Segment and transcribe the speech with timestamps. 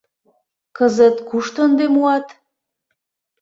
[0.77, 2.27] Кызыт кушто ынде муат?